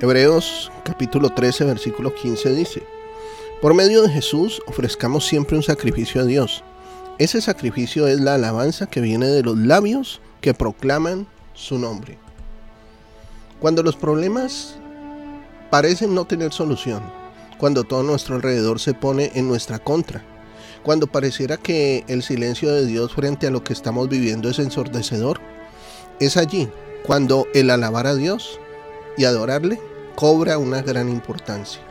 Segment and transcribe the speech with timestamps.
[0.00, 2.84] Hebreos capítulo 13 versículo 15 dice,
[3.60, 6.62] Por medio de Jesús ofrezcamos siempre un sacrificio a Dios.
[7.18, 12.16] Ese sacrificio es la alabanza que viene de los labios que proclaman su nombre.
[13.58, 14.76] Cuando los problemas
[15.68, 17.02] parecen no tener solución,
[17.58, 20.22] cuando todo nuestro alrededor se pone en nuestra contra,
[20.84, 25.40] cuando pareciera que el silencio de Dios frente a lo que estamos viviendo es ensordecedor,
[26.20, 26.68] es allí
[27.04, 28.60] cuando el alabar a Dios
[29.18, 29.78] y adorarle
[30.14, 31.82] cobra una gran importancia.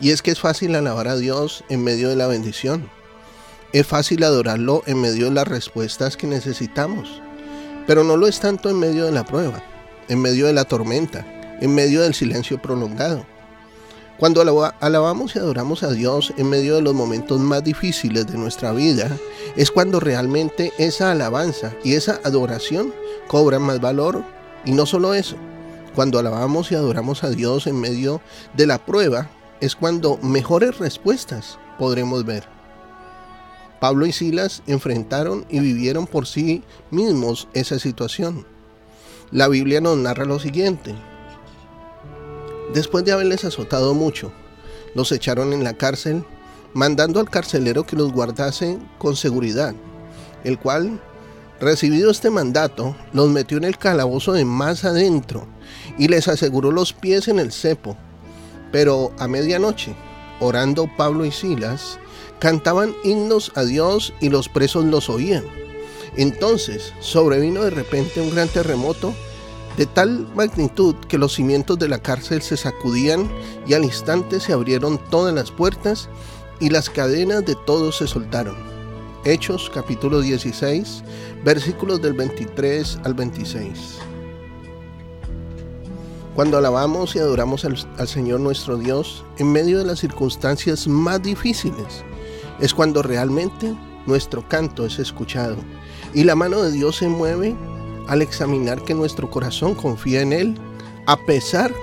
[0.00, 2.88] Y es que es fácil alabar a Dios en medio de la bendición.
[3.72, 7.20] Es fácil adorarlo en medio de las respuestas que necesitamos.
[7.86, 9.62] Pero no lo es tanto en medio de la prueba,
[10.08, 11.26] en medio de la tormenta,
[11.60, 13.26] en medio del silencio prolongado.
[14.18, 14.42] Cuando
[14.80, 19.16] alabamos y adoramos a Dios en medio de los momentos más difíciles de nuestra vida,
[19.56, 22.94] es cuando realmente esa alabanza y esa adoración
[23.28, 24.22] cobran más valor.
[24.64, 25.36] Y no solo eso,
[25.94, 28.20] cuando alabamos y adoramos a Dios en medio
[28.54, 29.30] de la prueba,
[29.60, 32.44] es cuando mejores respuestas podremos ver.
[33.80, 38.46] Pablo y Silas enfrentaron y vivieron por sí mismos esa situación.
[39.30, 40.94] La Biblia nos narra lo siguiente.
[42.74, 44.32] Después de haberles azotado mucho,
[44.94, 46.24] los echaron en la cárcel,
[46.74, 49.74] mandando al carcelero que los guardase con seguridad,
[50.44, 51.00] el cual,
[51.60, 55.46] recibido este mandato, los metió en el calabozo de más adentro
[55.98, 57.96] y les aseguró los pies en el cepo.
[58.72, 59.94] Pero a medianoche,
[60.40, 61.98] orando Pablo y Silas,
[62.38, 65.44] cantaban himnos a Dios y los presos los oían.
[66.16, 69.14] Entonces sobrevino de repente un gran terremoto
[69.76, 73.30] de tal magnitud que los cimientos de la cárcel se sacudían
[73.66, 76.08] y al instante se abrieron todas las puertas
[76.58, 78.69] y las cadenas de todos se soltaron.
[79.24, 81.02] Hechos capítulo 16
[81.44, 83.98] versículos del 23 al 26.
[86.34, 91.22] Cuando alabamos y adoramos al, al, Señor nuestro Dios en medio de las circunstancias más
[91.22, 92.02] difíciles,
[92.60, 93.76] es cuando realmente
[94.06, 95.56] nuestro canto es escuchado
[96.14, 97.54] y la mano de Dios se mueve
[98.08, 100.54] al examinar que nuestro corazón confía en Él
[101.06, 101.74] a pesar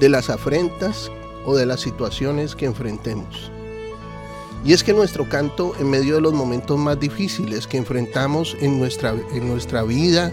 [0.00, 1.10] de las afrentas
[1.44, 3.52] o de las situaciones que enfrentemos.
[4.64, 8.78] Y es que nuestro canto en medio de los momentos más difíciles que enfrentamos en
[8.78, 10.32] nuestra, en nuestra vida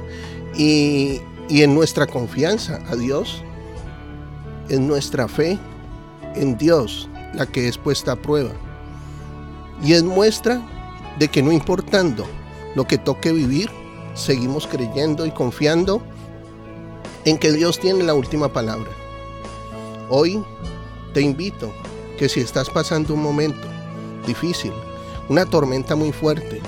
[0.58, 3.44] y, y en nuestra confianza a Dios,
[4.70, 5.60] en nuestra fe
[6.36, 8.52] en Dios la que es puesta a prueba.
[9.84, 10.62] Y es muestra
[11.20, 12.26] de que no importando
[12.76, 13.70] lo que toque vivir,
[14.14, 16.02] seguimos creyendo y confiando
[17.26, 18.90] en que Dios tiene la última palabra.
[20.10, 20.44] Hoy
[21.14, 21.74] te invito
[22.18, 23.75] que si estás pasando un momento
[24.26, 24.74] difícil,
[25.30, 26.62] una tormenta muy fuerte,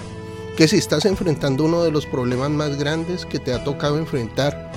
[0.56, 4.72] que si estás enfrentando uno de los problemas más grandes que te ha tocado enfrentar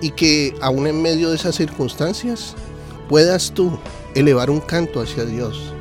[0.00, 2.54] y que aún en medio de esas circunstancias
[3.08, 3.78] puedas tú
[4.14, 5.72] elevar un canto hacia Dios,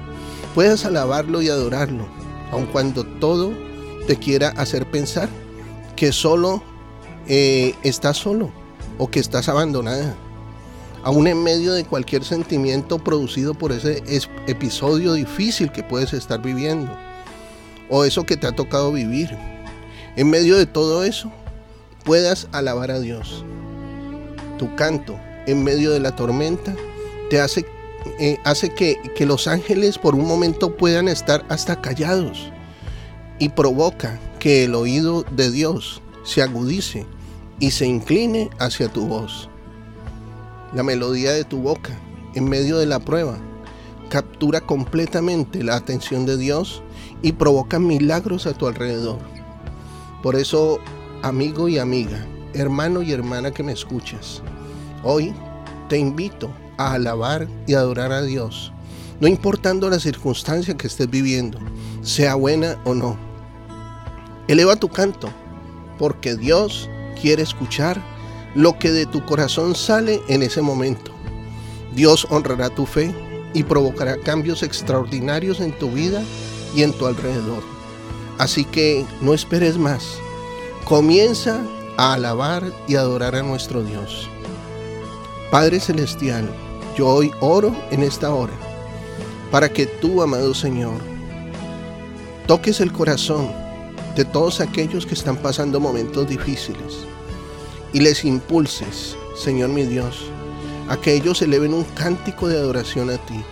[0.54, 2.06] puedas alabarlo y adorarlo,
[2.52, 3.54] aun cuando todo
[4.08, 5.30] te quiera hacer pensar
[5.96, 6.62] que solo
[7.28, 8.52] eh, estás solo
[8.98, 10.16] o que estás abandonada.
[11.08, 14.04] Aún en medio de cualquier sentimiento producido por ese
[14.46, 16.92] episodio difícil que puedes estar viviendo
[17.90, 19.30] o eso que te ha tocado vivir.
[20.18, 21.32] En medio de todo eso,
[22.04, 23.46] puedas alabar a Dios.
[24.60, 26.76] Tu canto en medio de la tormenta
[27.30, 27.66] te hace,
[28.20, 28.38] eh,
[28.76, 32.52] que, que los ángeles por un momento puedan estar hasta callados
[33.40, 37.06] y provoca que el oído de Dios se agudice
[37.62, 39.50] y se incline hacia tu voz.
[40.74, 41.98] La melodía de tu boca
[42.36, 43.38] en medio de la prueba
[44.10, 46.82] captura completamente la atención de Dios
[47.22, 49.20] y provoca milagros a tu alrededor.
[50.24, 50.80] Por eso,
[51.24, 54.42] amigo y amiga, hermano y hermana que me escuchas,
[55.04, 55.34] hoy
[55.90, 58.72] te invito a alabar y adorar a Dios,
[59.20, 61.60] no importando la circunstancia que estés viviendo,
[62.02, 63.28] sea buena o no
[64.48, 65.30] Eleva tu canto,
[66.00, 66.90] porque Dios
[67.22, 68.02] quiere escuchar
[68.58, 71.12] lo que de tu corazón sale en ese momento.
[71.94, 73.14] Dios honrará tu fe
[73.54, 76.24] y provocará cambios extraordinarios en tu vida
[76.76, 77.62] y en tu alrededor.
[78.40, 80.18] Así que no esperes más.
[80.86, 81.62] Comienza
[81.98, 84.28] a alabar y adorar a nuestro Dios.
[85.52, 86.50] Padre Celestial,
[86.98, 88.54] yo hoy oro en esta hora
[89.52, 91.00] para que tú, amado Señor,
[92.48, 93.52] toques el corazón
[94.16, 97.06] de todos aquellos que están pasando momentos difíciles
[97.94, 100.30] y les impulses, Señor mi Dios,
[100.90, 103.44] a que ellos eleven un cántico de adoración a ti.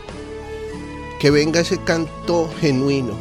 [1.19, 3.13] Que venga ese canto genuino,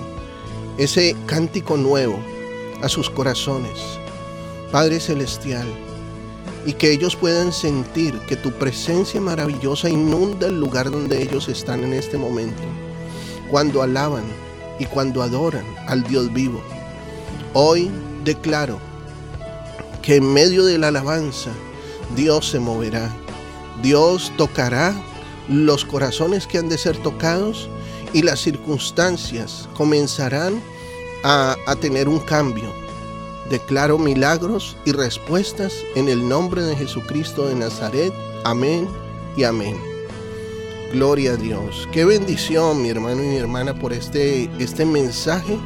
[0.79, 2.19] ese cántico nuevo
[2.83, 3.79] a sus corazones.
[4.73, 5.67] Padre Celestial,
[6.67, 11.85] y que ellos puedan sentir que tu presencia maravillosa inunda el lugar donde ellos están
[11.85, 12.63] en este momento,
[13.51, 14.25] cuando alaban
[14.79, 16.61] y cuando adoran al Dios vivo.
[17.53, 17.91] Hoy
[18.25, 18.81] declaro
[20.05, 21.51] que en medio de la alabanza
[22.15, 23.11] Dios se moverá,
[23.83, 24.95] Dios tocará
[25.49, 27.69] los corazones que han de ser tocados
[28.13, 30.63] y las circunstancias comenzarán
[31.23, 32.85] a, a tener un cambio
[33.51, 38.13] Declaro milagros y respuestas en el nombre de Jesucristo de Nazaret.
[38.43, 38.89] Amén
[39.37, 39.79] y amén.
[40.93, 41.87] Gloria a Dios.
[41.93, 45.59] Qué bendición, mi hermano y mi hermana, por este, este mensaje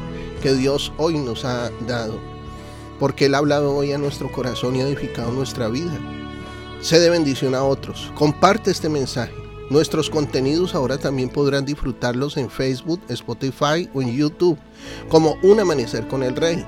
[0.43, 2.19] que Dios hoy nos ha dado.
[2.98, 5.98] Porque Él ha hablado hoy a nuestro corazón y ha edificado nuestra vida.
[6.80, 8.12] Sé de bendición a otros.
[8.14, 9.34] Comparte este mensaje.
[9.70, 14.58] Nuestros contenidos ahora también podrán disfrutarlos en Facebook, Spotify o en YouTube,
[15.08, 16.66] como Un Amanecer con el Rey.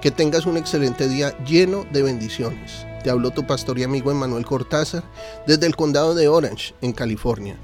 [0.00, 2.86] Que tengas un excelente día lleno de bendiciones.
[3.04, 5.04] Te habló tu pastor y amigo Emanuel Cortázar
[5.46, 7.56] desde el condado de Orange, en California.